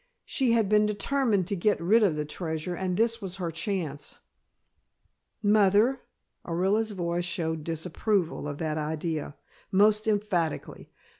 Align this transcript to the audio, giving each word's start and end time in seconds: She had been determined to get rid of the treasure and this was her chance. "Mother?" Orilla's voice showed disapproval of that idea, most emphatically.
She 0.25 0.53
had 0.53 0.67
been 0.67 0.87
determined 0.87 1.45
to 1.45 1.55
get 1.55 1.79
rid 1.79 2.01
of 2.01 2.15
the 2.15 2.25
treasure 2.25 2.73
and 2.73 2.97
this 2.97 3.21
was 3.21 3.35
her 3.35 3.51
chance. 3.51 4.17
"Mother?" 5.43 6.01
Orilla's 6.43 6.89
voice 6.89 7.23
showed 7.23 7.63
disapproval 7.63 8.47
of 8.47 8.57
that 8.57 8.79
idea, 8.79 9.35
most 9.71 10.07
emphatically. 10.07 10.89